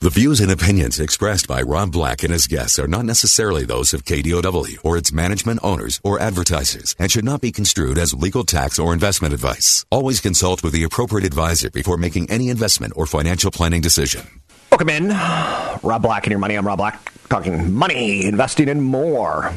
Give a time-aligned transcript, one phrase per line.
[0.00, 3.92] The views and opinions expressed by Rob Black and his guests are not necessarily those
[3.92, 8.44] of KDOW or its management owners or advertisers and should not be construed as legal
[8.44, 9.84] tax or investment advice.
[9.90, 14.24] Always consult with the appropriate advisor before making any investment or financial planning decision.
[14.70, 15.08] Welcome in.
[15.08, 16.54] Rob Black and your money.
[16.54, 19.52] I'm Rob Black, talking money, investing, and more.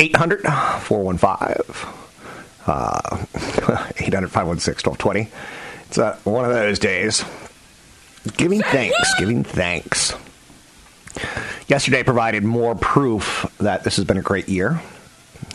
[0.00, 1.94] 800 415
[2.66, 3.24] uh,
[3.98, 5.28] 800 516 1220.
[5.86, 7.24] It's uh, one of those days.
[8.36, 10.14] Giving thanks, giving thanks.
[11.66, 14.80] Yesterday provided more proof that this has been a great year.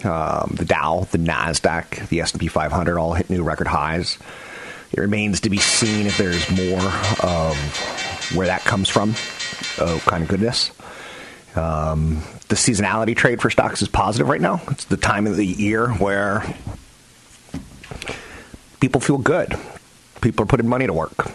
[0.03, 4.17] Um, the Dow, the Nasdaq, the S&P 500 all hit new record highs.
[4.92, 6.92] It remains to be seen if there's more
[7.23, 7.58] of
[8.36, 9.16] where that comes from.
[9.80, 10.72] Oh, kind of goodness.
[11.55, 14.61] Um, the seasonality trade for stocks is positive right now.
[14.70, 16.44] It's the time of the year where
[18.80, 19.55] people feel good.
[20.22, 21.31] People are putting money to work.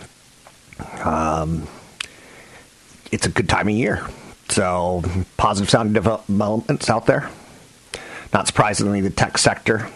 [1.04, 1.66] Um,
[3.10, 4.06] it's a good time of year.
[4.48, 5.02] So,
[5.36, 7.30] positive sounding developments out there.
[8.32, 9.88] Not surprisingly, the tech sector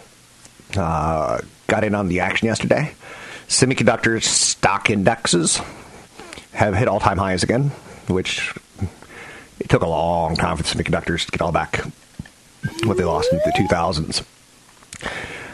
[0.75, 2.93] uh, got in on the action yesterday.
[3.47, 5.59] Semiconductor stock indexes
[6.53, 7.69] have hit all time highs again,
[8.07, 8.53] which
[9.59, 11.81] it took a long time for the semiconductors to get all back
[12.83, 14.25] what they lost in the 2000s.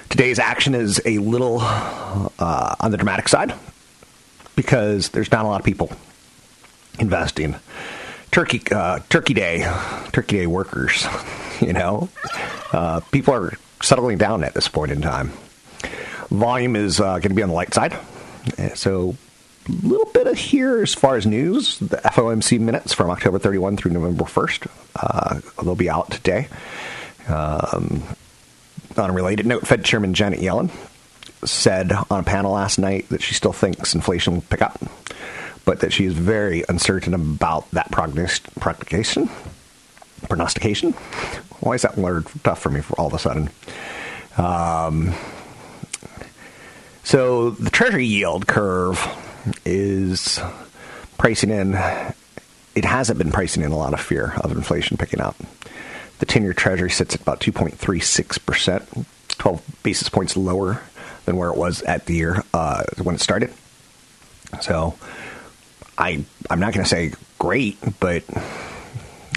[0.09, 3.53] Today's action is a little uh, on the dramatic side
[4.55, 5.91] because there's not a lot of people
[6.99, 7.55] investing.
[8.31, 9.59] Turkey uh, Turkey Day,
[10.11, 11.05] Turkey Day workers,
[11.61, 12.09] you know,
[12.71, 15.31] uh, people are settling down at this point in time.
[16.29, 17.95] Volume is uh, going to be on the light side,
[18.73, 19.15] so
[19.69, 21.77] a little bit of here as far as news.
[21.79, 26.47] The FOMC minutes from October 31 through November 1st, uh, they'll be out today.
[27.27, 28.03] Um,
[28.97, 30.71] on a related note, Fed Chairman Janet Yellen
[31.45, 34.79] said on a panel last night that she still thinks inflation will pick up,
[35.65, 39.29] but that she is very uncertain about that prognostication.
[40.27, 40.93] Prognostication?
[41.59, 43.49] Why is that word tough for me for all of a sudden?
[44.37, 45.13] Um,
[47.03, 49.05] so the Treasury yield curve
[49.65, 50.39] is
[51.17, 51.73] pricing in.
[52.75, 55.35] It hasn't been pricing in a lot of fear of inflation picking up.
[56.19, 59.05] The 10 year Treasury sits at about 2.36%,
[59.37, 60.81] 12 basis points lower
[61.25, 63.53] than where it was at the year uh, when it started.
[64.61, 64.97] So
[65.97, 68.23] I, I'm not going to say great, but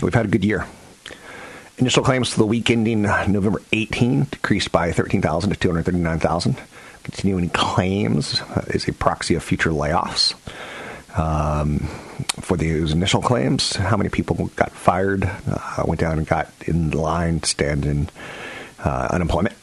[0.03, 0.67] we've had a good year.
[1.79, 6.57] Initial claims for the week ending November 18 decreased by 13,000 to 239,000.
[7.03, 10.35] Continuing claims is a proxy of future layoffs.
[11.19, 11.79] Um,
[12.41, 16.91] for those initial claims, how many people got fired, uh, went down and got in
[16.91, 18.09] line, stand in
[18.83, 19.55] uh, unemployment,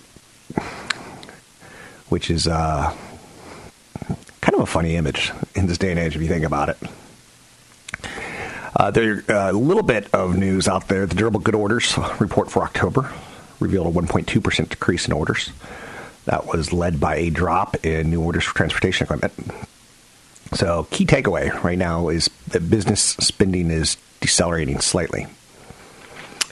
[2.14, 2.96] which is uh,
[4.40, 6.78] kind of a funny image in this day and age if you think about it.
[8.76, 11.08] Uh, there's uh, a little bit of news out there.
[11.08, 13.12] The durable good orders report for October
[13.60, 15.50] revealed a 1.2% decrease in orders.
[16.26, 19.34] That was led by a drop in new orders for transportation equipment.
[20.54, 25.26] So, key takeaway right now is that business spending is decelerating slightly.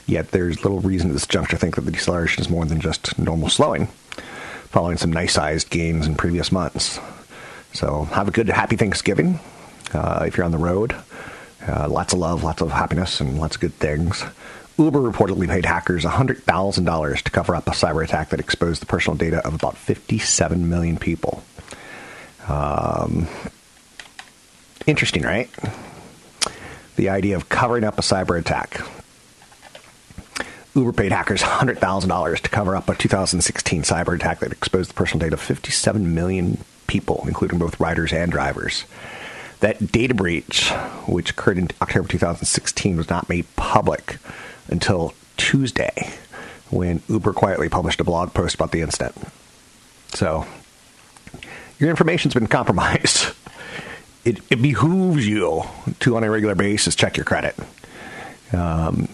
[0.08, 2.80] Yet, there's little reason at this juncture to think that the deceleration is more than
[2.80, 3.86] just normal slowing,
[4.72, 6.98] following some nice sized gains in previous months.
[7.74, 9.38] So, have a good, happy Thanksgiving
[9.94, 10.96] uh, if you're on the road.
[11.66, 14.24] Uh, lots of love, lots of happiness, and lots of good things.
[14.78, 19.16] Uber reportedly paid hackers $100,000 to cover up a cyber attack that exposed the personal
[19.16, 21.42] data of about 57 million people.
[22.48, 23.28] Um,
[24.86, 25.50] interesting, right?
[26.96, 28.80] The idea of covering up a cyber attack.
[30.74, 35.20] Uber paid hackers $100,000 to cover up a 2016 cyber attack that exposed the personal
[35.20, 38.84] data of 57 million people, including both riders and drivers.
[39.60, 40.70] That data breach,
[41.06, 44.16] which occurred in October 2016, was not made public
[44.68, 46.10] until Tuesday
[46.70, 49.14] when Uber quietly published a blog post about the incident.
[50.14, 50.46] So,
[51.78, 53.34] your information's been compromised.
[54.24, 55.64] It, it behooves you
[55.98, 57.56] to, on a regular basis, check your credit.
[58.52, 59.08] Um,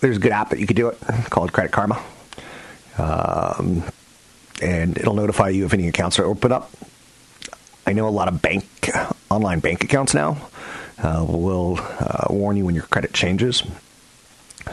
[0.00, 0.98] there's a good app that you could do it
[1.30, 2.02] called Credit Karma.
[2.98, 3.84] Um,
[4.62, 6.70] and it'll notify you if any accounts are open up.
[7.86, 8.90] I know a lot of bank
[9.30, 10.36] online bank accounts now
[10.98, 13.62] uh, will uh, warn you when your credit changes.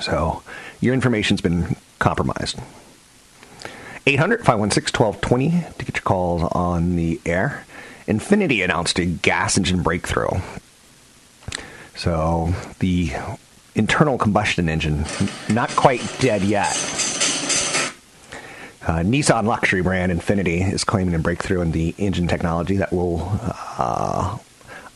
[0.01, 0.43] So
[0.81, 2.59] your information's been compromised.
[4.05, 7.65] 800 516 1220 to get your calls on the air.
[8.07, 10.39] Infiniti announced a gas engine breakthrough.
[11.95, 13.11] So the
[13.77, 15.05] internal combustion engine,
[15.49, 16.75] not quite dead yet.
[18.81, 23.29] Uh, Nissan luxury brand Infiniti is claiming a breakthrough in the engine technology that will
[23.77, 24.37] uh,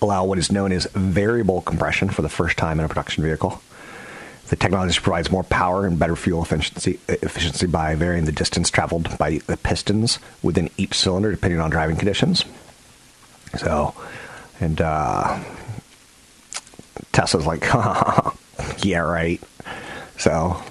[0.02, 3.62] allow what is known as variable compression for the first time in a production vehicle.
[4.48, 9.18] The technology provides more power and better fuel efficiency, efficiency by varying the distance traveled
[9.18, 12.44] by the pistons within each cylinder, depending on driving conditions.
[13.58, 13.94] So,
[14.60, 15.42] and uh,
[17.12, 17.64] Tesla's like,
[18.84, 19.42] yeah, right.
[20.18, 20.62] So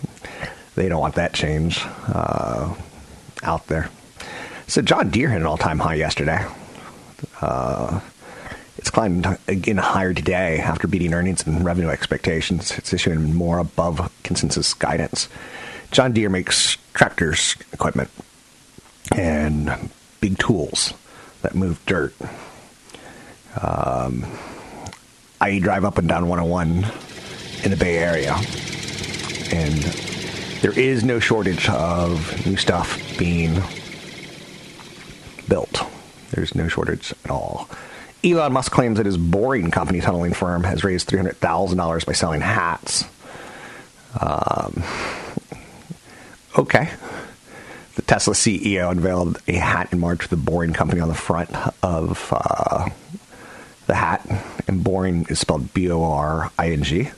[0.74, 2.74] they don't want that change uh,
[3.42, 3.90] out there.
[4.66, 6.46] So John Deere hit an all-time high yesterday.
[7.40, 8.00] Uh,
[8.78, 12.70] it's climbed again higher today after beating earnings and revenue expectations.
[12.78, 15.28] It's issuing more above consensus guidance.
[15.90, 18.10] John Deere makes tractors, equipment,
[19.14, 19.90] and
[20.20, 20.94] big tools
[21.42, 22.14] that move dirt.
[23.60, 24.24] Um,
[25.40, 26.86] I drive up and down 101
[27.64, 28.34] in the Bay Area,
[29.52, 29.82] and
[30.62, 33.62] there is no shortage of new stuff being
[35.48, 35.82] built.
[36.30, 37.68] There's no shortage at all.
[38.22, 43.04] Elon Musk claims that his boring company tunneling firm has raised $300,000 by selling hats.
[44.20, 44.82] Um,
[46.58, 46.90] okay.
[47.96, 51.50] The Tesla CEO unveiled a hat in March with the Boring Company on the front
[51.82, 52.88] of uh,
[53.86, 54.26] the hat,
[54.68, 57.10] and Boring is spelled B O R I N G.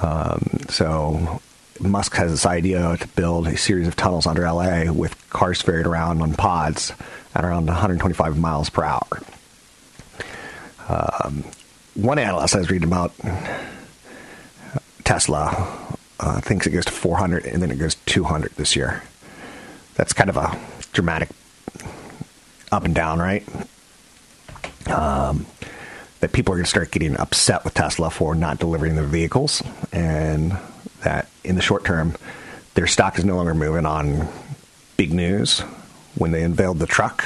[0.00, 1.40] Um, so
[1.80, 5.86] Musk has this idea to build a series of tunnels under LA with cars ferried
[5.86, 6.92] around on pods
[7.34, 9.22] at around 125 miles per hour.
[10.88, 11.44] Um,
[11.94, 13.12] one analyst I was reading about
[15.04, 19.02] Tesla uh, thinks it goes to 400 and then it goes 200 this year.
[19.94, 20.58] That's kind of a
[20.92, 21.28] dramatic
[22.70, 23.44] up and down, right?
[24.86, 25.46] Um,
[26.20, 29.62] that people are going to start getting upset with Tesla for not delivering their vehicles,
[29.92, 30.56] and
[31.04, 32.14] that in the short term,
[32.74, 34.28] their stock is no longer moving on
[34.96, 35.60] big news.
[36.16, 37.24] When they unveiled the truck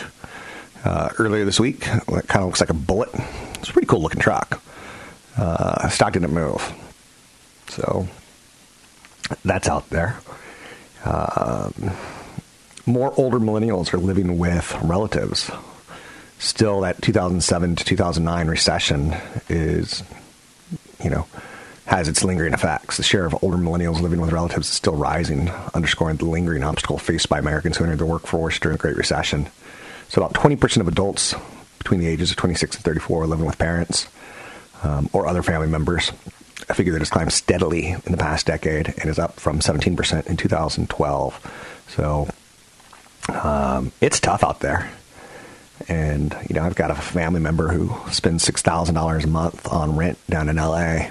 [0.84, 3.08] uh, earlier this week, it kind of looks like a bullet
[3.62, 4.60] it's a pretty cool looking truck.
[5.36, 6.60] Uh, stock didn't move.
[7.68, 8.08] So
[9.44, 10.18] that's out there.
[11.04, 11.92] Um,
[12.84, 15.48] more older millennials are living with relatives.
[16.42, 19.14] Still, that 2007 to 2009 recession
[19.48, 20.02] is,
[21.02, 21.24] you know,
[21.86, 22.96] has its lingering effects.
[22.96, 26.98] The share of older millennials living with relatives is still rising, underscoring the lingering obstacle
[26.98, 29.46] faced by Americans who entered the workforce during the Great Recession.
[30.08, 31.36] So, about 20% of adults
[31.78, 34.08] between the ages of 26 and 34 are living with parents
[34.82, 36.10] um, or other family members.
[36.68, 40.26] A figure that has climbed steadily in the past decade and is up from 17%
[40.26, 41.84] in 2012.
[41.86, 42.28] So
[43.28, 44.90] um, it's tough out there.
[45.88, 50.18] And, you know, I've got a family member who spends $6,000 a month on rent
[50.28, 51.10] down in LA.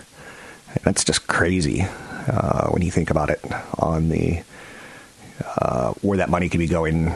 [0.84, 1.82] That's just crazy
[2.28, 3.42] uh, when you think about it
[3.78, 4.44] on the
[5.58, 7.12] uh, where that money could be going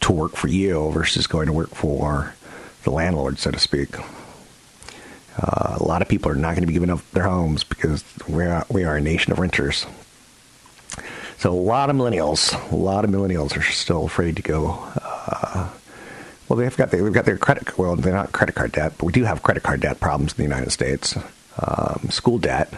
[0.00, 2.34] to work for you versus going to work for
[2.84, 3.90] the landlord, so to speak.
[5.38, 8.04] Uh, a lot of people are not going to be giving up their homes because
[8.28, 9.86] we are, we are a nation of renters.
[11.38, 14.72] So a lot of millennials, a lot of millennials are still afraid to go.
[15.00, 15.70] Uh,
[16.50, 17.78] well, they've got they've got their credit.
[17.78, 20.36] Well, they're not credit card debt, but we do have credit card debt problems in
[20.38, 21.16] the United States.
[21.56, 22.74] Um, school debt,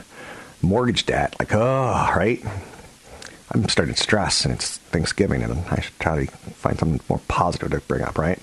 [0.61, 1.35] mortgage debt.
[1.39, 2.45] Like, oh, right.
[3.51, 7.21] I'm starting to stress, and it's Thanksgiving, and I should try to find something more
[7.29, 8.39] positive to bring up, right?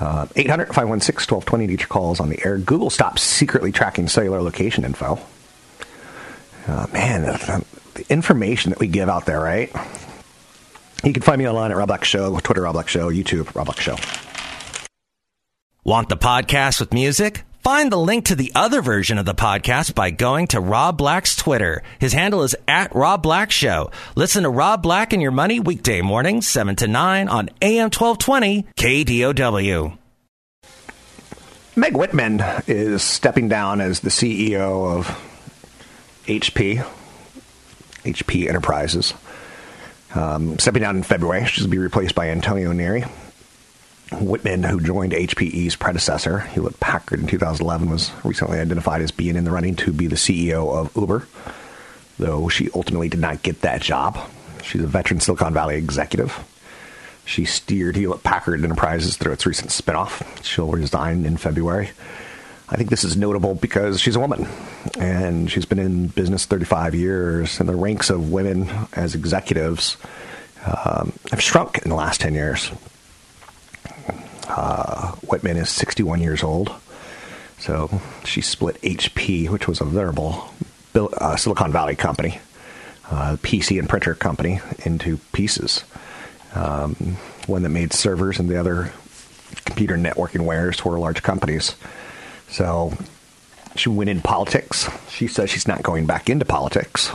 [0.00, 2.56] Uh, 800 516 1220 to get your calls on the air.
[2.56, 5.18] Google stops secretly tracking cellular location info.
[6.66, 9.70] Uh, man, the, the, information that we give out there, right?
[11.04, 13.66] You can find me online at Rob Black Show, Twitter Rob Black Show, YouTube Rob
[13.66, 13.96] Black Show.
[15.84, 17.42] Want the podcast with music?
[17.62, 21.34] Find the link to the other version of the podcast by going to Rob Black's
[21.34, 21.82] Twitter.
[21.98, 23.90] His handle is at Rob Black Show.
[24.14, 28.66] Listen to Rob Black and Your Money weekday mornings, 7 to 9 on AM 1220
[28.76, 29.98] KDOW.
[31.74, 35.06] Meg Whitman is stepping down as the CEO of
[36.26, 36.84] HP,
[38.04, 39.14] HP Enterprises.
[40.14, 41.46] Um, stepping down in February.
[41.46, 43.04] She'll be replaced by Antonio Neri.
[44.20, 49.44] Whitman, who joined HPE's predecessor, Hewlett Packard in 2011, was recently identified as being in
[49.44, 51.26] the running to be the CEO of Uber,
[52.18, 54.18] though she ultimately did not get that job.
[54.62, 56.46] She's a veteran Silicon Valley executive.
[57.24, 60.44] She steered Hewlett Packard Enterprises through its recent spinoff.
[60.44, 61.90] She'll resign in February.
[62.72, 64.48] I think this is notable because she's a woman
[64.98, 69.98] and she's been in business 35 years, and the ranks of women as executives
[70.64, 72.70] um, have shrunk in the last 10 years.
[74.48, 76.72] Uh, Whitman is 61 years old,
[77.58, 80.50] so she split HP, which was a veritable
[80.94, 82.40] uh, Silicon Valley company,
[83.10, 85.84] uh, PC and printer company, into pieces.
[86.54, 86.94] Um,
[87.46, 88.94] one that made servers and the other
[89.66, 91.76] computer networking wares for large companies.
[92.52, 92.92] So
[93.76, 94.88] she went in politics.
[95.08, 97.10] She says she's not going back into politics.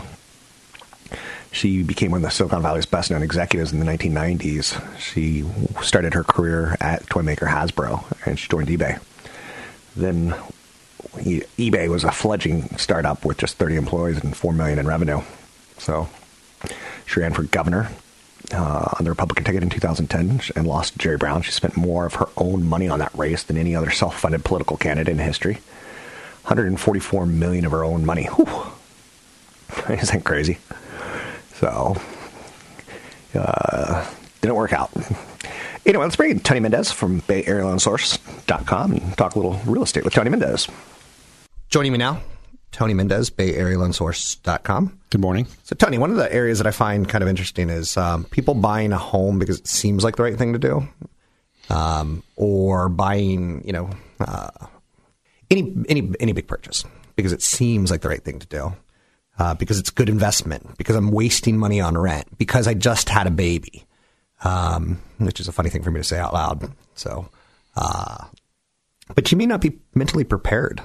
[1.52, 5.00] She became one of the Silicon Valley's best known executives in the 1990s.
[5.00, 5.46] She
[5.84, 9.00] started her career at toy maker Hasbro and she joined eBay.
[9.96, 10.36] Then
[11.16, 15.22] eBay was a fledgling startup with just 30 employees and 4 million in revenue.
[15.78, 16.10] So
[17.06, 17.90] she ran for governor
[18.54, 21.42] uh, on the Republican ticket in 2010 and lost to Jerry Brown.
[21.42, 24.78] She spent more of her own money on that race than any other self-funded political
[24.78, 25.56] candidate in history.
[26.44, 28.26] 144 million of her own money.
[28.26, 28.48] Whew.
[29.94, 30.60] Isn't that crazy?
[31.56, 31.98] So,
[33.36, 34.10] uh,
[34.42, 34.92] didn't work out.
[35.86, 40.14] Anyway, let's bring in Tony Mendez from BayAreaLoanSource.com and talk a little real estate with
[40.14, 40.68] Tony Mendez.
[41.70, 42.22] Joining me now,
[42.72, 45.00] Tony Mendez, BayAreaLoanSource.com.
[45.10, 45.48] Good morning.
[45.64, 48.54] So, Tony, one of the areas that I find kind of interesting is um, people
[48.54, 50.88] buying a home because it seems like the right thing to do,
[51.70, 54.50] um, or buying, you know, uh,
[55.50, 56.84] any any any big purchase
[57.16, 58.74] because it seems like the right thing to do,
[59.40, 63.28] uh, because it's good investment, because I'm wasting money on rent, because I just had
[63.28, 63.86] a baby,
[64.44, 66.72] um, which is a funny thing for me to say out loud.
[66.96, 67.28] So,
[67.76, 68.26] uh,
[69.16, 70.82] but you may not be mentally prepared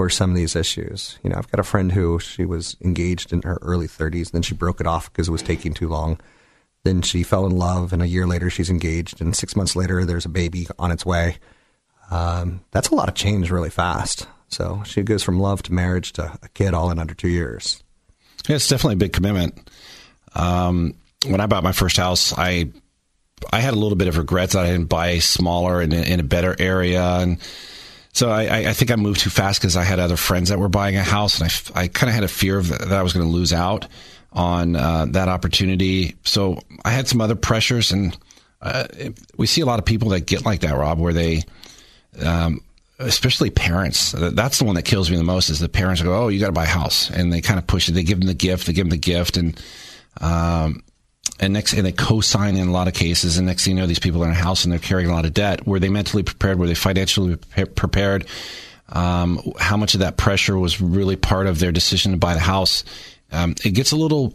[0.00, 1.18] for some of these issues.
[1.22, 4.40] You know, I've got a friend who she was engaged in her early 30s, then
[4.40, 6.18] she broke it off because it was taking too long.
[6.84, 10.06] Then she fell in love, and a year later she's engaged, and six months later
[10.06, 11.36] there's a baby on its way.
[12.10, 14.26] Um, that's a lot of change really fast.
[14.48, 17.84] So she goes from love to marriage to a kid all in under two years.
[18.48, 19.70] Yeah, it's definitely a big commitment.
[20.34, 20.94] Um,
[21.26, 22.70] when I bought my first house, I
[23.52, 26.22] I had a little bit of regrets that I didn't buy smaller and in a
[26.22, 27.36] better area and
[28.12, 30.68] so I, I think I moved too fast because I had other friends that were
[30.68, 33.12] buying a house, and I, I kind of had a fear of that, I was
[33.12, 33.86] going to lose out
[34.32, 36.16] on uh, that opportunity.
[36.24, 38.16] So I had some other pressures, and
[38.60, 38.86] uh,
[39.36, 41.42] we see a lot of people that get like that, Rob, where they,
[42.22, 42.62] um,
[42.98, 44.12] especially parents.
[44.12, 45.48] That's the one that kills me the most.
[45.48, 47.66] Is the parents go, "Oh, you got to buy a house," and they kind of
[47.66, 47.92] push it.
[47.92, 48.66] They give them the gift.
[48.66, 49.60] They give them the gift, and
[50.20, 50.82] um,
[51.40, 53.86] and next and they co-sign in a lot of cases and next thing you know
[53.86, 55.66] these people are in a house and they're carrying a lot of debt.
[55.66, 56.58] Were they mentally prepared?
[56.58, 57.36] Were they financially
[57.74, 58.26] prepared?
[58.90, 62.40] Um, how much of that pressure was really part of their decision to buy the
[62.40, 62.84] house?
[63.32, 64.34] Um, it gets a little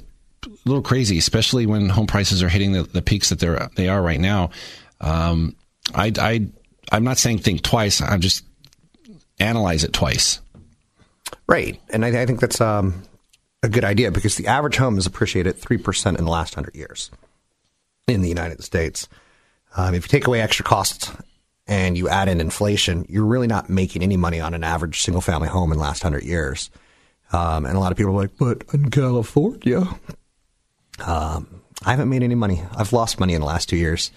[0.64, 4.02] little crazy especially when home prices are hitting the, the peaks that they're they are
[4.02, 4.50] right now.
[5.00, 5.56] Um,
[5.94, 6.48] I, I
[6.92, 8.02] I'm not saying think twice.
[8.02, 8.44] I'm just
[9.40, 10.40] analyze it twice.
[11.48, 11.80] Right.
[11.90, 13.04] And I, I think that's um
[13.66, 17.12] a good idea because the average home has appreciated 3% in the last 100 years
[18.08, 19.10] in the United States.
[19.76, 21.12] Um, if you take away extra costs
[21.68, 25.20] and you add in inflation, you're really not making any money on an average single
[25.20, 26.70] family home in the last 100 years.
[27.34, 29.84] Um, and a lot of people are like, but in California,
[31.04, 32.62] um, I haven't made any money.
[32.78, 34.12] I've lost money in the last two years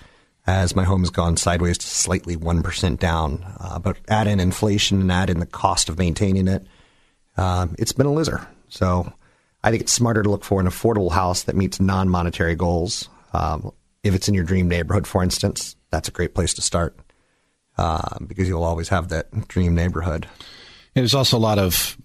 [0.46, 3.44] as my home has gone sideways to slightly 1% down.
[3.58, 6.66] Uh, but add in inflation and add in the cost of maintaining it,
[7.38, 8.46] um, it's been a loser.
[8.68, 9.10] So
[9.68, 13.10] I think it's smarter to look for an affordable house that meets non monetary goals.
[13.34, 13.70] Um,
[14.02, 16.98] if it's in your dream neighborhood, for instance, that's a great place to start
[17.76, 20.26] uh, because you'll always have that dream neighborhood.
[20.94, 21.98] And there's also a lot of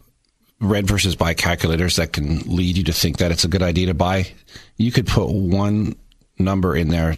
[0.59, 3.85] rent versus buy calculators that can lead you to think that it's a good idea
[3.85, 4.27] to buy.
[4.75, 5.95] You could put one
[6.37, 7.15] number in there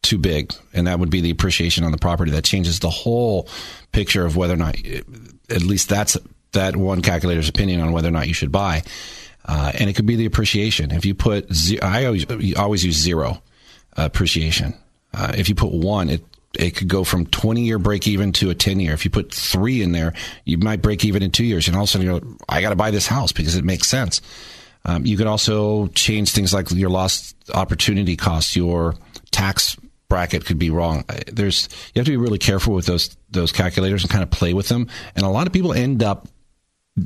[0.00, 2.30] too big, and that would be the appreciation on the property.
[2.30, 3.46] That changes the whole
[3.92, 4.76] picture of whether or not,
[5.50, 6.16] at least that's
[6.52, 8.84] that one calculator's opinion on whether or not you should buy.
[9.44, 10.90] Uh, and it could be the appreciation.
[10.90, 13.42] If you put, ze- I always, always use zero
[13.96, 14.74] appreciation.
[15.12, 16.24] Uh, if you put one, it
[16.58, 18.92] it could go from 20 year break even to a 10 year.
[18.92, 21.68] If you put three in there, you might break even in two years.
[21.68, 23.64] And all of a sudden you're like, I got to buy this house because it
[23.64, 24.20] makes sense.
[24.84, 28.96] Um, you could also change things like your lost opportunity cost, your
[29.30, 29.76] tax
[30.08, 31.04] bracket could be wrong.
[31.08, 34.30] Uh, there's, you have to be really careful with those, those calculators and kind of
[34.30, 34.88] play with them.
[35.14, 36.26] And a lot of people end up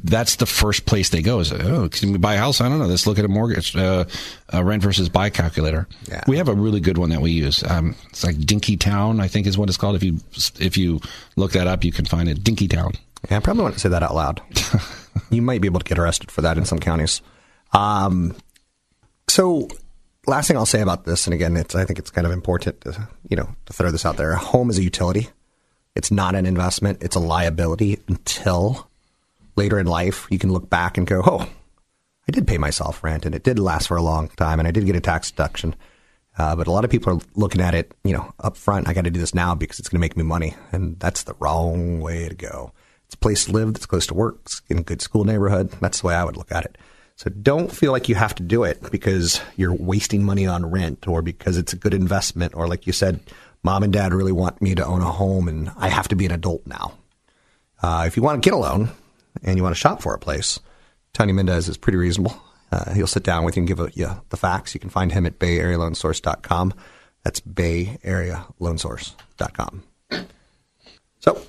[0.02, 1.40] that's the first place they go.
[1.40, 2.60] Is oh can we buy a house?
[2.60, 2.86] I don't know.
[2.86, 4.04] Let's look at a mortgage uh,
[4.48, 5.86] a rent versus buy calculator.
[6.08, 6.22] Yeah.
[6.26, 7.62] we have a really good one that we use.
[7.64, 9.96] Um, it's like dinky town i think is what it's called.
[9.96, 10.18] If you
[10.58, 11.00] if you
[11.36, 12.42] look that up you can find it.
[12.42, 12.92] Dinky town.
[13.30, 14.40] Yeah i probably want to say that out loud.
[15.30, 17.22] You might be able to get arrested for that in some counties.
[17.72, 18.34] Um,
[19.28, 19.68] so
[20.26, 22.80] last thing i'll say about this and again it's i think it's kind of important
[22.80, 24.32] to you know to throw this out there.
[24.32, 25.28] A home is a utility.
[25.94, 28.88] It's not an investment, it's a liability until
[29.56, 31.49] later in life you can look back and go, oh,
[32.28, 34.70] I did pay myself rent and it did last for a long time and I
[34.70, 35.75] did get a tax deduction.
[36.37, 38.88] Uh, but a lot of people are looking at it, you know, up front.
[38.88, 40.56] I got to do this now because it's going to make me money.
[40.73, 42.73] And that's the wrong way to go.
[43.06, 45.70] It's a place to live that's close to work, it's in a good school neighborhood.
[45.80, 46.78] That's the way I would look at it.
[47.16, 51.06] So don't feel like you have to do it because you're wasting money on rent
[51.06, 53.20] or because it's a good investment or like you said,
[53.62, 56.26] mom and dad really want me to own a home and I have to be
[56.26, 56.94] an adult now.
[57.80, 58.90] Uh, if you want to get a loan
[59.42, 60.60] and you want to shop for a place,
[61.12, 62.36] Tony Mendez is pretty reasonable.
[62.72, 64.74] Uh, he'll sit down with you and give you the facts.
[64.74, 66.74] You can find him at bayarealoansource.com.
[67.22, 69.82] That's bayarealoansource.com.
[71.20, 71.40] So,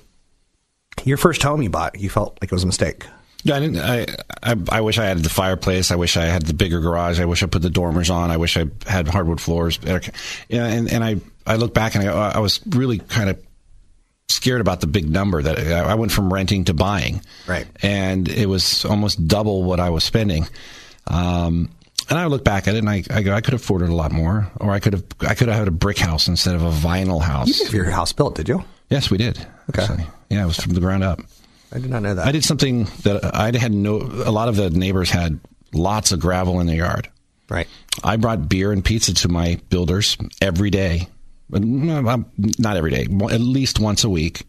[1.04, 3.06] your first home you bought, you felt like it was a mistake.
[3.42, 3.78] Yeah, I didn't.
[3.78, 4.06] I,
[4.42, 5.90] I, I wish I had the fireplace.
[5.92, 7.20] I wish I had the bigger garage.
[7.20, 8.30] I wish I put the dormers on.
[8.30, 9.78] I wish I had hardwood floors.
[9.84, 11.16] Yeah, and and I
[11.46, 13.40] I look back and I, I was really kind of
[14.28, 17.22] scared about the big number that I went from renting to buying.
[17.46, 17.66] Right.
[17.82, 20.46] And it was almost double what I was spending.
[21.06, 21.70] Um,
[22.08, 23.94] and I look back at it and I, I go, I could have afforded a
[23.94, 26.62] lot more, or I could have, I could have had a brick house instead of
[26.62, 27.48] a vinyl house.
[27.48, 28.64] You did have your house built, did you?
[28.90, 29.38] Yes, we did.
[29.70, 29.82] Okay.
[29.82, 30.06] Actually.
[30.30, 31.20] Yeah, it was from the ground up.
[31.72, 32.26] I did not know that.
[32.26, 35.40] I did something that I had no, a lot of the neighbors had
[35.72, 37.08] lots of gravel in their yard.
[37.48, 37.68] Right.
[38.02, 41.08] I brought beer and pizza to my builders every day.
[41.48, 44.44] Not every day, at least once a week.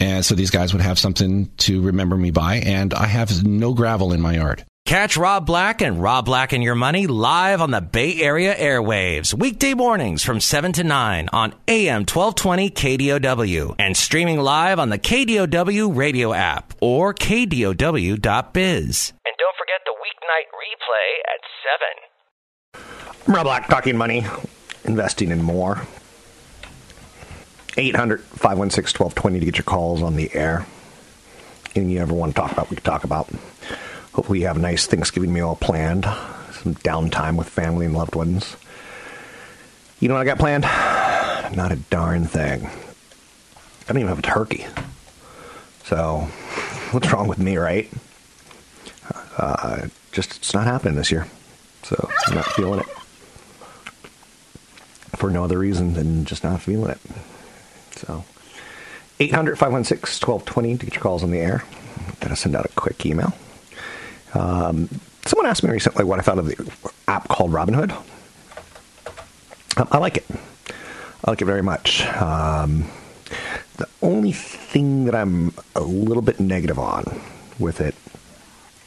[0.00, 2.56] And so these guys would have something to remember me by.
[2.56, 4.64] And I have no gravel in my yard.
[4.86, 9.32] Catch Rob Black and Rob Black and Your Money live on the Bay Area airwaves,
[9.32, 14.98] weekday mornings from 7 to 9 on AM 1220 KDOW and streaming live on the
[14.98, 18.18] KDOW radio app or KDOW.biz.
[19.24, 21.40] And don't forget the weeknight replay at
[23.24, 23.34] 7.
[23.34, 24.26] Rob Black talking money,
[24.84, 25.80] investing in more.
[27.76, 30.66] 800 516 1220 to get your calls on the air.
[31.74, 33.28] Anything you ever want to talk about, we can talk about.
[34.12, 38.56] Hopefully, you have a nice Thanksgiving meal planned, some downtime with family and loved ones.
[39.98, 40.62] You know what I got planned?
[41.56, 42.66] Not a darn thing.
[42.66, 44.66] I don't even have a turkey.
[45.84, 46.28] So,
[46.92, 47.90] what's wrong with me, right?
[49.36, 51.26] Uh, just, it's not happening this year.
[51.82, 52.86] So, I'm not feeling it.
[55.16, 57.00] For no other reason than just not feeling it.
[57.96, 58.24] So,
[59.20, 61.64] 800 516 1220 to get your calls on the air.
[62.20, 63.32] Gotta send out a quick email.
[64.34, 64.88] Um,
[65.24, 67.92] someone asked me recently what I thought of the app called Robinhood.
[69.76, 70.26] Um, I like it.
[71.24, 72.04] I like it very much.
[72.06, 72.90] Um,
[73.76, 77.20] the only thing that I'm a little bit negative on
[77.58, 77.94] with it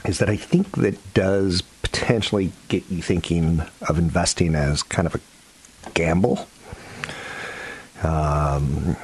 [0.06, 5.15] is that I think that does potentially get you thinking of investing as kind of
[5.15, 6.48] a gamble.
[8.04, 8.96] Um,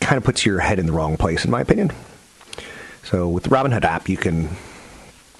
[0.00, 1.92] kind of puts your head in the wrong place, in my opinion.
[3.04, 4.48] So with the Robinhood app, you can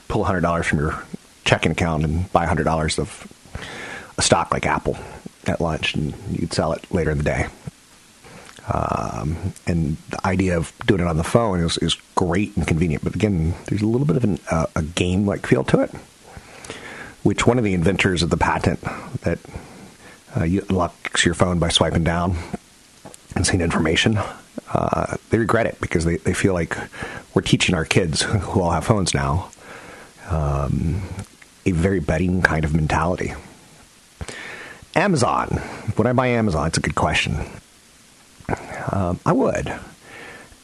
[0.09, 1.03] pull $100 from your
[1.45, 3.33] checking account and buy $100 of
[4.19, 4.99] a stock like Apple
[5.47, 7.47] at lunch, and you'd sell it later in the day.
[8.73, 13.03] Um, and the idea of doing it on the phone is, is great and convenient.
[13.03, 15.91] But again, there's a little bit of an, uh, a game like feel to it,
[17.23, 18.81] which one of the inventors of the patent
[19.23, 19.39] that
[20.37, 22.37] uh, you unlocks your phone by swiping down
[23.35, 24.19] and seeing information,
[24.73, 26.77] uh, they regret it because they, they feel like
[27.35, 29.51] we're teaching our kids who all have phones now
[30.29, 31.03] um,
[31.67, 33.35] a very betting kind of mentality.
[34.95, 35.61] Amazon.
[35.97, 36.69] Would I buy Amazon?
[36.69, 37.38] It's a good question.
[38.91, 39.73] Um, I would.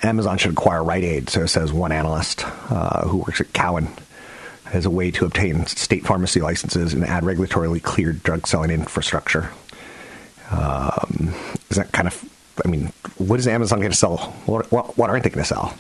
[0.03, 3.89] Amazon should acquire Rite Aid, so says one analyst uh, who works at Cowen,
[4.75, 9.51] as a way to obtain state pharmacy licenses and add regulatorily cleared drug selling infrastructure.
[10.51, 11.33] Um,
[11.71, 12.29] is that kind of,
[12.65, 14.17] I mean, what is Amazon going to sell?
[14.47, 15.75] What, what, what aren't they going to sell?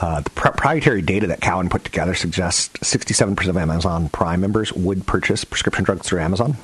[0.00, 5.06] Uh, the proprietary data that Cowen put together suggests 67% of Amazon Prime members would
[5.06, 6.56] purchase prescription drugs through Amazon.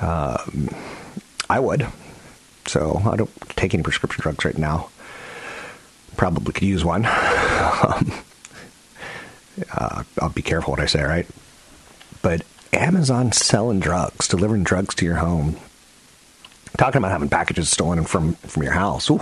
[0.00, 0.68] Um,
[1.48, 1.86] I would.
[2.66, 4.88] So I don't take any prescription drugs right now.
[6.16, 7.06] Probably could use one.
[9.72, 11.26] uh, I'll be careful what I say, right?
[12.22, 15.56] But Amazon selling drugs, delivering drugs to your home,
[16.78, 19.10] talking about having packages stolen from from your house.
[19.10, 19.20] Ooh,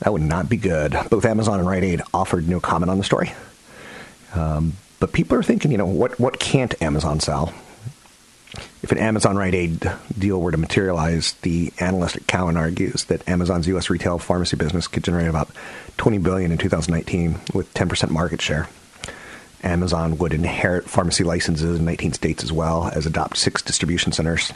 [0.00, 0.96] that would not be good.
[1.10, 3.32] Both Amazon and Rite Aid offered no comment on the story.
[4.34, 7.52] Um, but people are thinking, you know, what, what can't Amazon sell?
[8.82, 13.28] If an Amazon Rite Aid deal were to materialize, the analyst at Cowen argues that
[13.28, 13.90] Amazon's U.S.
[13.90, 15.50] retail pharmacy business could generate about
[15.98, 18.68] 20 billion in 2019 with 10% market share.
[19.62, 24.52] Amazon would inherit pharmacy licenses in 19 states as well as adopt six distribution centers.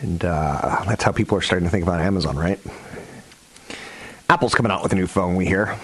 [0.00, 2.60] And uh, that's how people are starting to think about Amazon, right?
[4.28, 5.78] Apple's coming out with a new phone, we hear,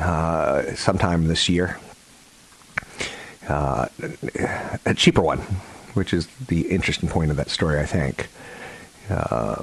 [0.00, 1.78] uh, sometime this year.
[3.48, 3.86] Uh,
[4.84, 5.38] a cheaper one,
[5.94, 8.28] which is the interesting point of that story, I think.
[9.08, 9.62] Uh,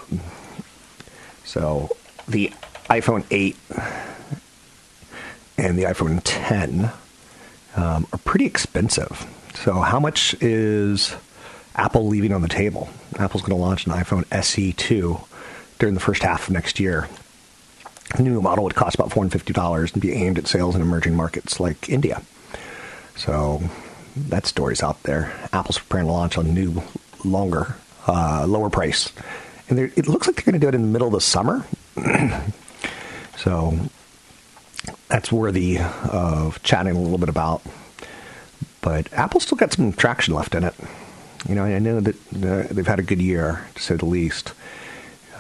[1.43, 1.95] so
[2.28, 2.52] the
[2.89, 3.56] iPhone 8
[5.58, 6.91] and the iPhone 10
[7.76, 9.26] um, are pretty expensive.
[9.56, 11.16] So, how much is
[11.76, 12.90] Apple leaving on the table?
[13.18, 15.26] Apple's going to launch an iPhone SE2
[15.80, 17.08] during the first half of next year.
[18.16, 21.60] The new model would cost about $450 and be aimed at sales in emerging markets
[21.60, 22.22] like India.
[23.16, 23.62] So,
[24.16, 25.34] that story's out there.
[25.52, 26.82] Apple's preparing to launch a new,
[27.24, 27.76] longer,
[28.08, 29.12] uh, lower price.
[29.68, 31.66] And it looks like they're going to do it in the middle of the summer.
[33.38, 33.80] so,
[35.08, 37.62] that's worthy of chatting a little bit about.
[38.82, 40.76] But Apple's still got some traction left in it.
[41.48, 44.54] You know, I know that uh, they've had a good year, to say the least.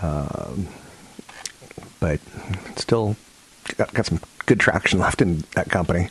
[0.01, 0.67] Um,
[1.99, 2.19] but
[2.75, 3.15] still
[3.77, 6.09] got, got, some good traction left in that company.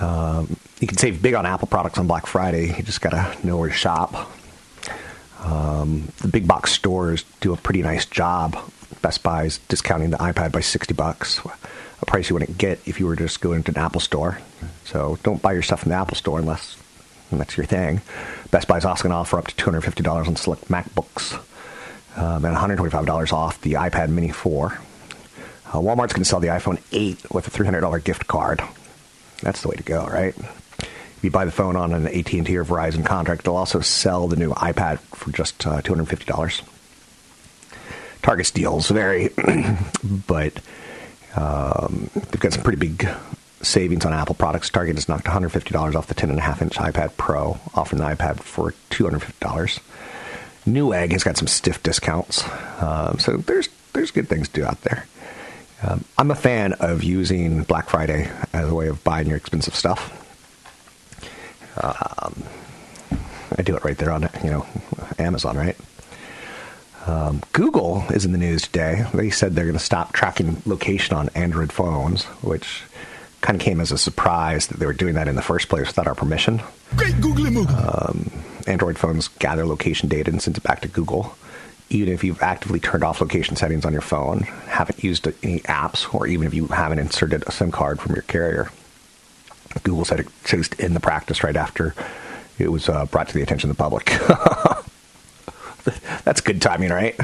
[0.00, 2.76] Um, you can save big on Apple products on Black Friday.
[2.76, 4.30] You just got to know where to shop.
[5.40, 8.56] Um, the big box stores do a pretty nice job.
[9.02, 11.40] Best Buy's discounting the iPad by 60 bucks
[12.06, 14.38] price you wouldn't get if you were just going to an Apple store.
[14.84, 16.76] So don't buy your stuff in the Apple store unless
[17.32, 18.00] that's your thing.
[18.50, 21.34] Best Buy's also going to offer up to $250 on select MacBooks
[22.16, 24.66] um, and $125 off the iPad Mini 4.
[24.66, 28.62] Uh, Walmart's going to sell the iPhone 8 with a $300 gift card.
[29.42, 30.34] That's the way to go, right?
[30.78, 34.36] If you buy the phone on an AT&T or Verizon contract, they'll also sell the
[34.36, 36.62] new iPad for just uh, $250.
[38.22, 39.30] Target's deals vary,
[40.26, 40.60] but
[41.36, 43.08] um, they've got some pretty big
[43.62, 44.70] savings on Apple products.
[44.70, 49.80] Target has knocked $150 off the 10.5 inch iPad Pro, offering the iPad for $250.
[50.66, 52.44] Newegg has got some stiff discounts.
[52.82, 55.06] Um, so there's there's good things to do out there.
[55.82, 59.74] Um, I'm a fan of using Black Friday as a way of buying your expensive
[59.74, 60.12] stuff.
[61.82, 62.42] Um,
[63.56, 64.66] I do it right there on you know
[65.18, 65.76] Amazon, right?
[67.06, 69.06] Um, Google is in the news today.
[69.14, 72.82] They said they're going to stop tracking location on Android phones, which
[73.40, 75.86] kind of came as a surprise that they were doing that in the first place
[75.86, 76.60] without our permission.
[76.96, 78.30] Great googly um,
[78.66, 81.36] Android phones gather location data and send it back to Google.
[81.90, 86.12] Even if you've actively turned off location settings on your phone, haven't used any apps,
[86.12, 88.70] or even if you haven't inserted a SIM card from your carrier,
[89.84, 91.94] Google said it chose in the practice right after
[92.58, 94.10] it was uh, brought to the attention of the public.
[96.26, 97.14] That's good timing, right?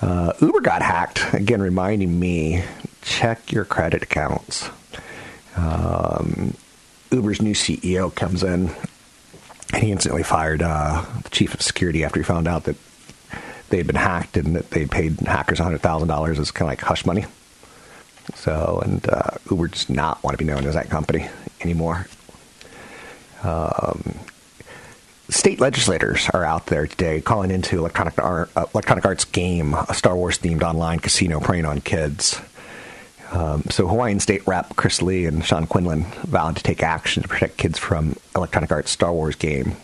[0.00, 1.34] Uh, Uber got hacked.
[1.34, 2.62] Again, reminding me
[3.02, 4.70] check your credit accounts.
[5.56, 6.54] Um,
[7.10, 8.70] Uber's new CEO comes in
[9.74, 12.76] and he instantly fired uh, the chief of security after he found out that
[13.70, 17.04] they had been hacked and that they paid hackers $100,000 as kind of like hush
[17.04, 17.26] money.
[18.36, 21.28] So, and uh, Uber does not want to be known as that company
[21.62, 22.06] anymore.
[23.42, 24.20] Um,
[25.28, 29.94] state legislators are out there today calling into Electronic, Art, uh, Electronic Arts game, a
[29.94, 32.40] Star Wars themed online casino preying on kids.
[33.30, 37.28] Um, so Hawaiian State Rep Chris Lee and Sean Quinlan vowed to take action to
[37.28, 39.76] protect kids from Electronic Arts Star Wars game.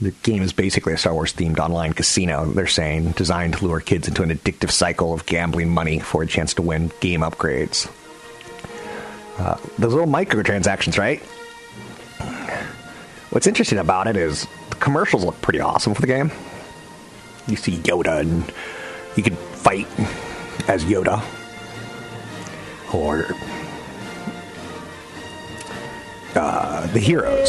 [0.00, 3.80] The game is basically a Star Wars themed online casino, they're saying, designed to lure
[3.80, 7.90] kids into an addictive cycle of gambling money for a chance to win game upgrades.
[9.38, 11.22] Uh, those little microtransactions, right?
[13.30, 14.46] What's interesting about it is
[14.82, 16.30] commercials look pretty awesome for the game.
[17.46, 18.52] You see Yoda, and
[19.16, 19.86] you can fight
[20.68, 21.22] as Yoda,
[22.92, 23.26] or
[26.34, 27.48] uh, the heroes.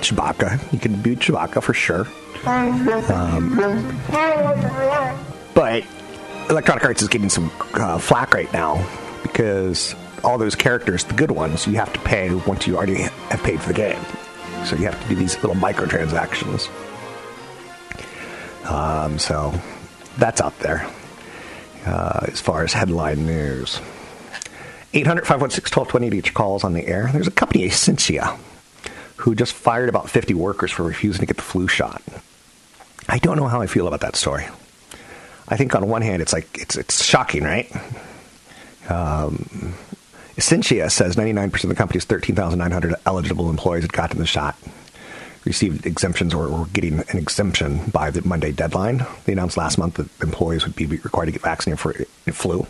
[0.00, 2.06] Chewbacca, you can be Chewbacca for sure.
[2.46, 3.66] Um,
[5.54, 5.84] but
[6.50, 8.86] Electronic Arts is getting some uh, flack right now
[9.22, 13.42] because all those characters, the good ones, you have to pay once you already have
[13.42, 13.98] paid for the game.
[14.64, 16.68] So you have to do these little microtransactions.
[18.68, 19.52] Um, so
[20.16, 20.90] that's out there
[21.84, 23.80] uh, as far as headline news.
[24.94, 27.10] 800 516 1220 to calls on the air.
[27.12, 28.38] There's a company, Essentia,
[29.16, 32.00] who just fired about 50 workers for refusing to get the flu shot.
[33.08, 34.46] I don't know how I feel about that story.
[35.48, 37.70] I think on one hand, it's like it's it's shocking, right?
[38.88, 39.74] Um,
[40.36, 44.56] Essentia says 99% of the company's 13,900 eligible employees had gotten the shot,
[45.44, 49.06] received exemptions or were getting an exemption by the Monday deadline.
[49.24, 51.92] They announced last month that employees would be required to get vaccinated for
[52.32, 52.66] flu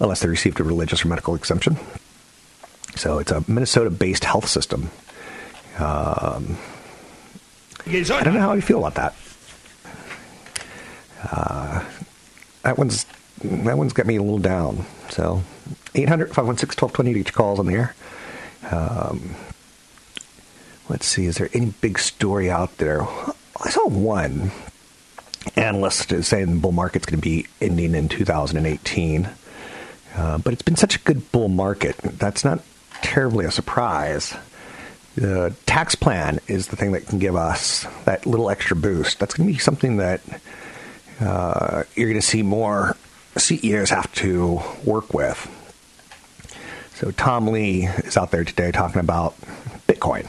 [0.00, 1.76] unless they received a religious or medical exemption.
[2.96, 4.90] So it's a Minnesota based health system.
[5.78, 6.56] Um,
[7.86, 9.14] I don't know how you feel about that.
[11.22, 11.84] Uh,
[12.62, 13.06] that one's
[13.42, 14.84] that one's got me a little down.
[15.10, 15.42] So
[15.94, 17.94] 800 516 1220 each calls on the air.
[18.70, 19.34] Um,
[20.88, 23.02] let's see, is there any big story out there?
[23.02, 24.52] I saw one
[25.56, 29.28] analyst saying the bull market's going to be ending in 2018.
[30.16, 31.96] Uh, but it's been such a good bull market.
[31.98, 32.62] That's not
[33.02, 34.34] terribly a surprise.
[35.14, 39.18] The tax plan is the thing that can give us that little extra boost.
[39.18, 40.20] That's going to be something that
[41.20, 42.96] uh, you're going to see more
[43.36, 45.48] CEOs have to work with.
[47.00, 49.34] So Tom Lee is out there today talking about
[49.88, 50.28] Bitcoin,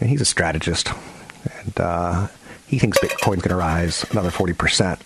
[0.00, 0.90] and he's a strategist,
[1.60, 2.26] and uh,
[2.66, 5.00] he thinks Bitcoin's going to rise another forty percent.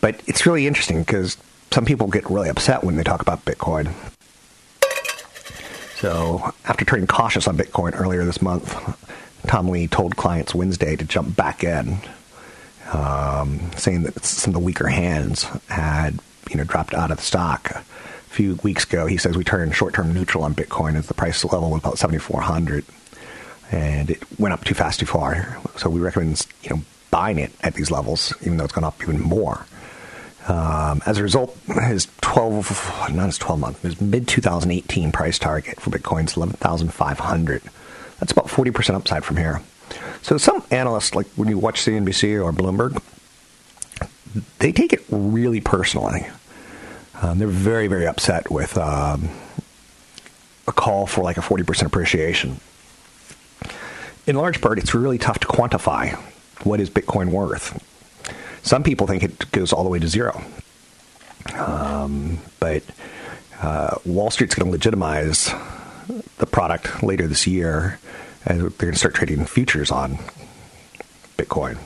[0.00, 1.36] But it's really interesting because
[1.72, 3.92] some people get really upset when they talk about Bitcoin.
[5.96, 8.72] So after turning cautious on Bitcoin earlier this month,
[9.48, 11.98] Tom Lee told clients Wednesday to jump back in
[12.92, 17.24] um, saying that some of the weaker hands had you know dropped out of the
[17.24, 17.82] stock.
[18.36, 21.70] Few weeks ago, he says we turned short-term neutral on Bitcoin as the price level
[21.70, 22.84] was about 7,400,
[23.72, 25.56] and it went up too fast, too far.
[25.78, 29.02] So we recommend you know buying it at these levels, even though it's gone up
[29.02, 29.64] even more.
[30.48, 35.80] Um, as a result, his 12, not his 12 month, his mid 2018 price target
[35.80, 37.62] for Bitcoin is 11,500.
[38.20, 39.62] That's about 40% upside from here.
[40.20, 43.02] So some analysts, like when you watch CNBC or Bloomberg,
[44.58, 46.26] they take it really personally.
[47.22, 49.30] Um, they're very, very upset with um,
[50.68, 52.60] a call for like a 40% appreciation.
[54.26, 56.14] In large part, it's really tough to quantify
[56.64, 57.82] what is Bitcoin worth.
[58.62, 60.42] Some people think it goes all the way to zero.
[61.54, 62.82] Um, but
[63.62, 65.54] uh, Wall Street's going to legitimize
[66.38, 67.98] the product later this year
[68.44, 70.18] and they're going to start trading futures on
[71.36, 71.78] Bitcoin.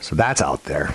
[0.00, 0.94] So that's out there.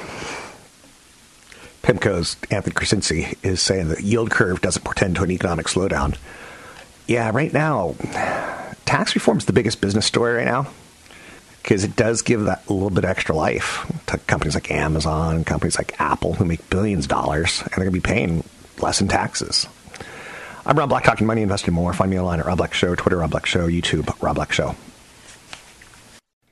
[1.84, 6.18] PIMCO's Anthony Crescenzi is saying the yield curve doesn't portend to an economic slowdown.
[7.08, 7.96] Yeah, right now,
[8.86, 10.68] tax reform is the biggest business story right now
[11.62, 16.00] because it does give that little bit extra life to companies like Amazon, companies like
[16.00, 18.44] Apple, who make billions of dollars, and they're going to be paying
[18.80, 19.68] less in taxes.
[20.66, 21.94] I'm Rob Black, talking money, investing more.
[21.94, 24.76] Find me online at Rob Black Show, Twitter, Rob Black Show, YouTube, Rob Black Show.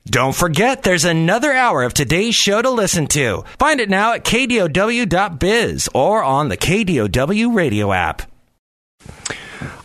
[0.06, 3.44] Don't forget, there's another hour of today's show to listen to.
[3.58, 8.22] Find it now at kdow.biz or on the KDOW radio app.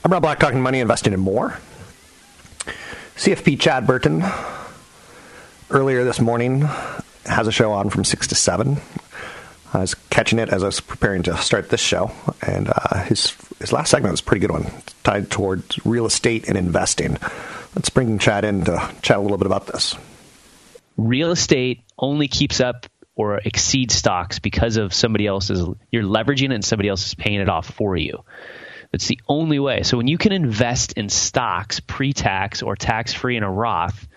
[0.04, 1.60] I'm Rob Black, talking money, investing, and more.
[3.18, 4.24] CFP Chad Burton
[5.70, 6.62] earlier this morning
[7.26, 8.78] has a show on from 6 to 7.
[9.74, 13.36] I was catching it as I was preparing to start this show, and uh, his
[13.60, 14.72] his last segment was a pretty good one,
[15.04, 17.18] tied towards real estate and investing.
[17.76, 19.96] Let's bring Chad in to chat a little bit about this.
[20.98, 22.86] Real estate only keeps up
[23.16, 25.66] or exceeds stocks because of somebody else's.
[25.92, 28.24] You're leveraging it, and somebody else is paying it off for you.
[28.92, 29.84] That's the only way.
[29.84, 34.08] So when you can invest in stocks pre-tax or tax-free in a Roth,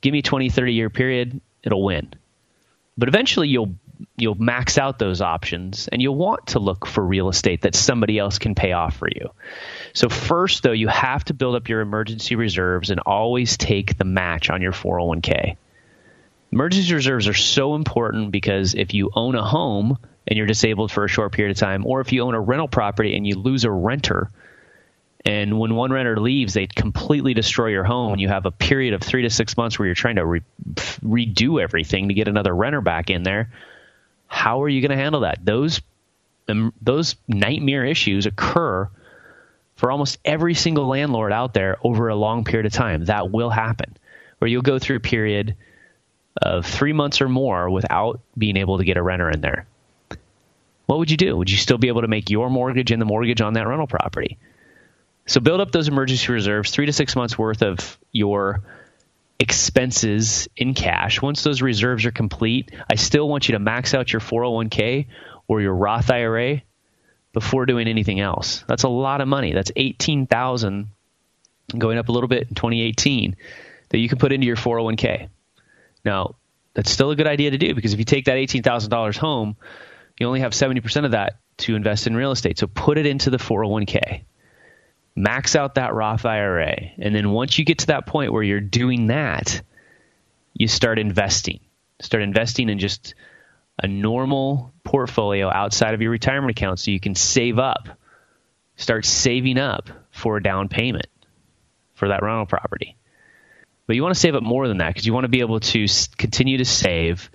[0.00, 2.12] give me a 20, 30 year period, it'll win.
[2.96, 3.74] But eventually you'll
[4.16, 8.18] you'll max out those options and you'll want to look for real estate that somebody
[8.18, 9.30] else can pay off for you.
[9.92, 14.04] So first though, you have to build up your emergency reserves and always take the
[14.04, 15.56] match on your 401k.
[16.52, 21.04] Emergency reserves are so important because if you own a home and you're disabled for
[21.04, 23.64] a short period of time or if you own a rental property and you lose
[23.64, 24.30] a renter,
[25.26, 28.12] and when one renter leaves, they completely destroy your home.
[28.12, 30.42] And you have a period of three to six months where you're trying to re-
[30.72, 33.50] redo everything to get another renter back in there.
[34.36, 35.42] How are you going to handle that?
[35.42, 35.80] Those
[36.82, 38.88] those nightmare issues occur
[39.76, 43.06] for almost every single landlord out there over a long period of time.
[43.06, 43.96] That will happen,
[44.38, 45.56] where you'll go through a period
[46.40, 49.66] of three months or more without being able to get a renter in there.
[50.84, 51.34] What would you do?
[51.34, 53.86] Would you still be able to make your mortgage and the mortgage on that rental
[53.86, 54.36] property?
[55.24, 58.60] So build up those emergency reserves, three to six months worth of your
[59.38, 61.20] expenses in cash.
[61.20, 65.06] Once those reserves are complete, I still want you to max out your 401k
[65.48, 66.62] or your Roth IRA
[67.32, 68.64] before doing anything else.
[68.66, 69.52] That's a lot of money.
[69.52, 70.88] That's 18,000
[71.76, 73.36] going up a little bit in 2018
[73.90, 75.28] that you can put into your 401k.
[76.04, 76.36] Now,
[76.74, 79.56] that's still a good idea to do because if you take that $18,000 home,
[80.18, 82.58] you only have 70% of that to invest in real estate.
[82.58, 84.22] So put it into the 401k
[85.16, 86.76] max out that Roth IRA.
[86.98, 89.62] And then once you get to that point where you're doing that,
[90.54, 91.60] you start investing.
[92.00, 93.14] Start investing in just
[93.82, 97.88] a normal portfolio outside of your retirement account so you can save up.
[98.76, 101.06] Start saving up for a down payment
[101.94, 102.96] for that rental property.
[103.86, 105.60] But you want to save up more than that because you want to be able
[105.60, 105.86] to
[106.18, 107.30] continue to save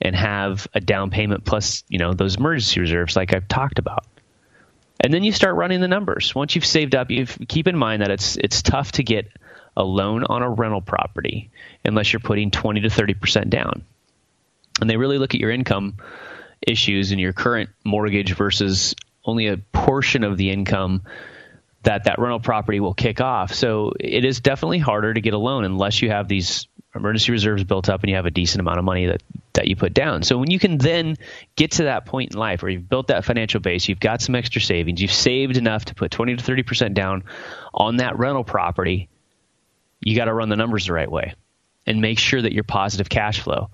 [0.00, 4.06] and have a down payment plus, you know, those emergency reserves like I've talked about.
[5.02, 6.34] And then you start running the numbers.
[6.34, 9.28] Once you've saved up, you keep in mind that it's it's tough to get
[9.76, 11.50] a loan on a rental property
[11.84, 13.84] unless you're putting 20 to 30% down.
[14.80, 15.96] And they really look at your income
[16.60, 21.02] issues and your current mortgage versus only a portion of the income
[21.82, 23.54] that that rental property will kick off.
[23.54, 27.64] So it is definitely harder to get a loan unless you have these emergency reserves
[27.64, 29.22] built up and you have a decent amount of money that,
[29.54, 30.22] that you put down.
[30.22, 31.16] So when you can then
[31.56, 34.34] get to that point in life where you've built that financial base, you've got some
[34.34, 37.24] extra savings, you've saved enough to put 20 to 30% down
[37.74, 39.08] on that rental property,
[40.00, 41.34] you got to run the numbers the right way
[41.86, 43.70] and make sure that you're positive cash flow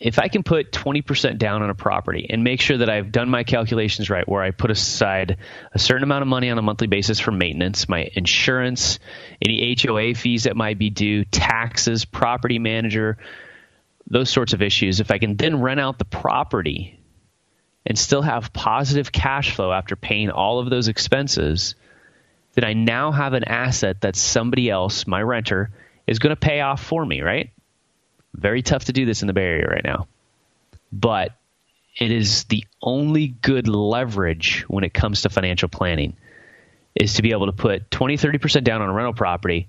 [0.00, 3.28] if I can put 20% down on a property and make sure that I've done
[3.28, 5.36] my calculations right, where I put aside
[5.74, 8.98] a certain amount of money on a monthly basis for maintenance, my insurance,
[9.44, 13.18] any HOA fees that might be due, taxes, property manager,
[14.10, 17.00] those sorts of issues, if I can then rent out the property
[17.86, 21.76] and still have positive cash flow after paying all of those expenses,
[22.54, 25.70] then I now have an asset that somebody else, my renter,
[26.06, 27.50] is going to pay off for me, right?
[28.34, 30.08] Very tough to do this in the Bay Area right now.
[30.92, 31.32] But
[31.96, 36.16] it is the only good leverage when it comes to financial planning
[36.94, 39.68] is to be able to put 20, 30% down on a rental property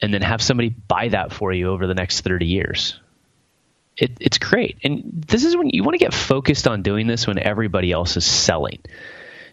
[0.00, 3.00] and then have somebody buy that for you over the next 30 years.
[4.00, 4.78] It, it's great.
[4.82, 8.16] And this is when you want to get focused on doing this when everybody else
[8.16, 8.80] is selling.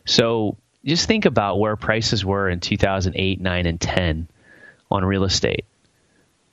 [0.05, 0.55] So
[0.85, 4.29] just think about where prices were in 2008, 9, and 10
[4.89, 5.65] on real estate.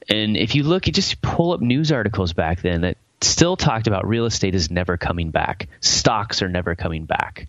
[0.09, 3.87] And if you look, you just pull up news articles back then that still talked
[3.87, 5.69] about real estate is never coming back.
[5.81, 7.47] Stocks are never coming back.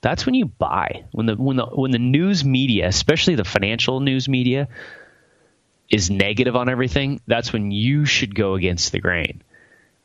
[0.00, 1.04] That's when you buy.
[1.10, 4.68] When the when the when the news media, especially the financial news media,
[5.90, 9.42] is negative on everything, that's when you should go against the grain.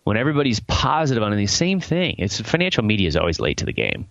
[0.03, 3.73] When everybody's positive on the same thing, it's financial media is always late to the
[3.73, 4.07] game.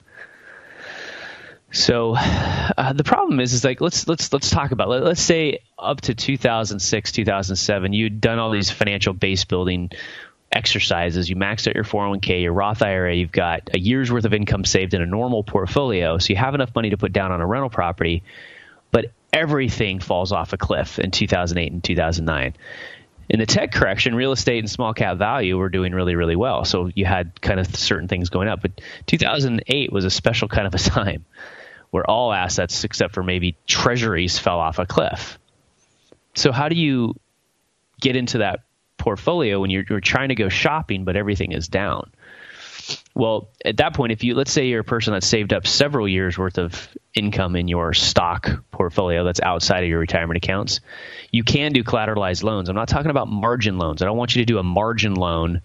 [1.73, 5.61] So uh, the problem is, is like let's let's let's talk about let, us say
[5.79, 9.91] up to 2006, 2007, you'd done all these financial base building
[10.51, 11.31] exercises.
[11.31, 13.15] You maxed out your 401k, your Roth IRA.
[13.15, 16.55] You've got a year's worth of income saved in a normal portfolio, so you have
[16.55, 18.23] enough money to put down on a rental property.
[18.91, 22.55] But everything falls off a cliff in 2008 and 2009
[23.33, 26.67] in the tech correction, real estate and small cap value were doing really, really well.
[26.67, 28.61] So you had kind of certain things going up.
[28.61, 31.25] But 2008 was a special kind of a time
[31.91, 35.39] where all assets except for maybe treasuries fell off a cliff.
[36.35, 37.15] So how do you
[38.01, 38.61] get into that
[38.99, 42.11] portfolio when you're, you're trying to go shopping but everything is down?
[43.15, 46.09] Well, at that point, if you let's say you're a person that saved up several
[46.09, 50.81] years worth of income in your stock portfolio that's outside of your retirement accounts,
[51.31, 52.69] you can do collateralized loans.
[52.69, 54.03] I'm not talking about margin loans.
[54.03, 55.61] I don't want you to do a margin loan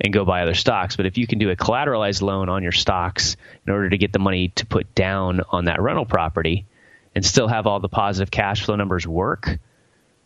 [0.00, 0.96] and go buy other stocks.
[0.96, 4.12] But if you can do a collateralized loan on your stocks in order to get
[4.12, 6.66] the money to put down on that rental property
[7.14, 9.58] and still have all the positive cash flow numbers work,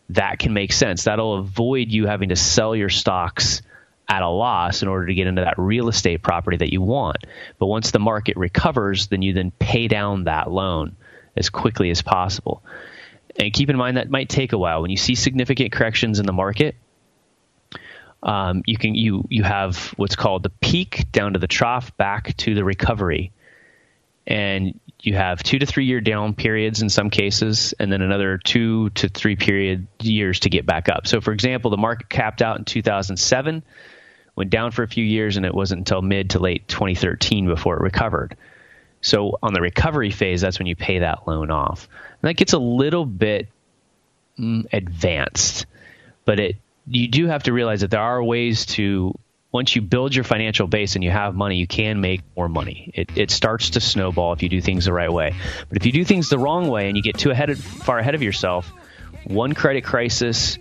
[0.09, 1.05] that can make sense.
[1.05, 3.61] That'll avoid you having to sell your stocks
[4.13, 7.17] at a loss in order to get into that real estate property that you want.
[7.57, 10.95] But once the market recovers, then you then pay down that loan
[11.35, 12.63] as quickly as possible.
[13.39, 14.83] And keep in mind that might take a while.
[14.83, 16.75] When you see significant corrections in the market,
[18.21, 22.37] um, you can you you have what's called the peak down to the trough back
[22.37, 23.33] to the recovery
[24.25, 28.37] and you have two to three year down periods in some cases and then another
[28.37, 32.41] two to three period years to get back up so for example the market capped
[32.41, 33.63] out in 2007
[34.35, 37.75] went down for a few years and it wasn't until mid to late 2013 before
[37.77, 38.35] it recovered
[39.01, 41.87] so on the recovery phase that's when you pay that loan off
[42.21, 43.47] and that gets a little bit
[44.39, 45.65] mm, advanced
[46.25, 46.55] but it
[46.87, 49.17] you do have to realize that there are ways to
[49.53, 52.89] once you build your financial base and you have money, you can make more money.
[52.95, 55.35] It, it starts to snowball if you do things the right way.
[55.69, 57.99] But if you do things the wrong way and you get too ahead of, far
[57.99, 58.73] ahead of yourself,
[59.25, 60.57] one credit crisis,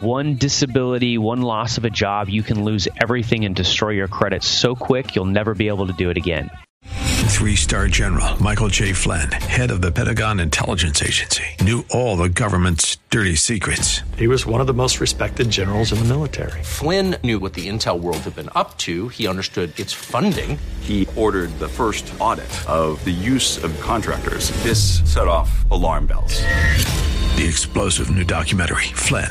[0.00, 4.42] one disability, one loss of a job, you can lose everything and destroy your credit
[4.42, 6.50] so quick you'll never be able to do it again.
[7.28, 8.92] Three star general Michael J.
[8.92, 14.02] Flynn, head of the Pentagon Intelligence Agency, knew all the government's dirty secrets.
[14.16, 16.62] He was one of the most respected generals in the military.
[16.64, 20.58] Flynn knew what the intel world had been up to, he understood its funding.
[20.80, 24.50] He ordered the first audit of the use of contractors.
[24.64, 26.40] This set off alarm bells.
[27.36, 29.30] The explosive new documentary, Flynn